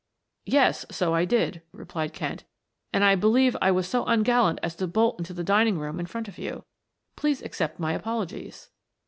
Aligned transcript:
"Yes, 0.47 0.83
so 0.89 1.13
I 1.13 1.25
did," 1.25 1.61
replied 1.71 2.11
Kent. 2.11 2.43
"And 2.91 3.03
I 3.03 3.13
believe 3.13 3.55
I 3.61 3.69
was 3.69 3.87
so 3.87 4.03
ungallant 4.05 4.57
as 4.63 4.75
to 4.77 4.87
bolt 4.87 5.19
into 5.19 5.31
the 5.31 5.43
dining 5.43 5.77
room 5.77 5.99
in 5.99 6.07
front 6.07 6.27
of 6.27 6.39
you. 6.39 6.65
Please 7.15 7.43
accept 7.43 7.79
my 7.79 7.93
apologies." 7.93 8.71